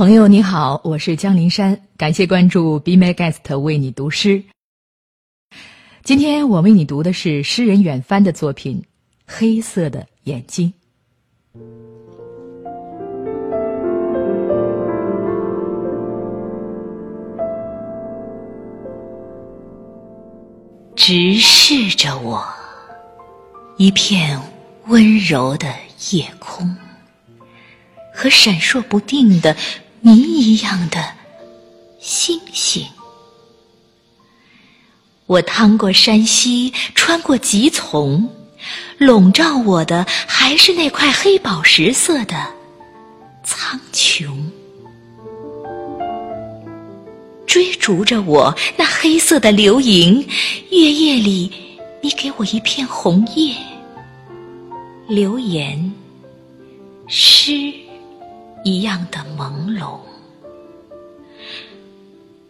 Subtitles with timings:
[0.00, 4.42] 朋友你好，我是江林山，感谢关注 Be My Guest 为你读诗。
[6.02, 8.80] 今天我为你读的是诗人远帆的作品
[9.26, 10.72] 《黑色的眼睛》。
[20.96, 22.42] 直视着我，
[23.76, 24.40] 一片
[24.86, 25.68] 温柔的
[26.12, 26.74] 夜空。
[28.12, 29.56] 和闪烁不定的
[30.02, 30.98] 谜一样的
[32.00, 32.86] 星星，
[35.26, 38.26] 我趟过山溪，穿过棘丛，
[38.96, 42.34] 笼罩我的还是那块黑宝石色的
[43.44, 44.34] 苍穹。
[47.46, 50.26] 追逐着我那黑色的流萤，
[50.70, 51.52] 月夜里，
[52.00, 53.54] 你给我一片红叶，
[55.08, 55.92] 留言
[57.06, 57.70] 诗。
[58.62, 59.98] 一样的朦胧，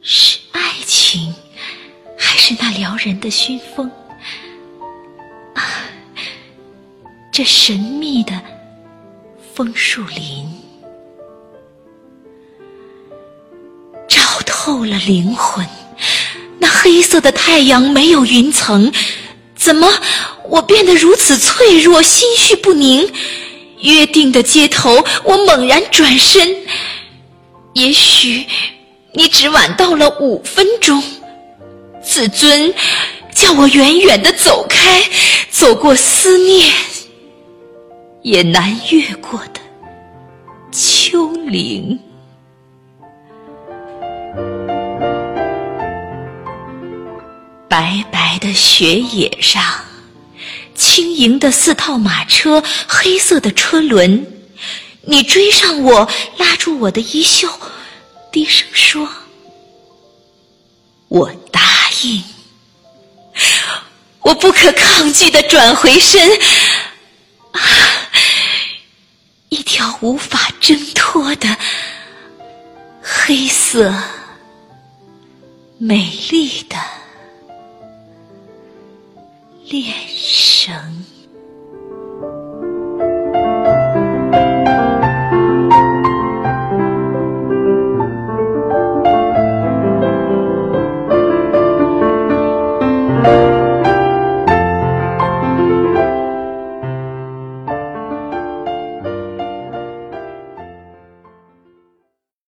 [0.02, 1.32] 是爱情，
[2.18, 3.88] 还是那撩人的熏风？
[5.54, 5.62] 啊，
[7.32, 8.40] 这神秘的
[9.54, 10.50] 枫树林，
[14.08, 15.64] 照透了灵魂。
[16.58, 18.92] 那黑色的太阳没有云层，
[19.54, 19.88] 怎么
[20.48, 23.08] 我变得如此脆弱，心绪不宁？
[23.82, 26.56] 约定的街头，我猛然转身。
[27.74, 28.46] 也许
[29.12, 31.02] 你只晚到了五分钟，
[32.02, 32.74] 自尊
[33.34, 35.02] 叫我远远的走开，
[35.50, 36.72] 走过思念
[38.22, 39.60] 也难越过的
[40.72, 41.98] 丘陵。
[47.68, 49.62] 白白的雪野上。
[50.80, 54.26] 轻盈的四套马车，黑色的车轮，
[55.02, 57.46] 你追上我，拉住我的衣袖，
[58.32, 59.06] 低声说
[61.08, 61.60] ：“我答
[62.02, 62.24] 应。”
[64.24, 66.30] 我不可抗拒的转回身，
[67.52, 67.60] 啊，
[69.50, 71.54] 一条无法挣脱的
[73.02, 73.92] 黑色，
[75.76, 76.76] 美丽的。
[79.66, 79.94] 恋
[80.60, 81.00] 成。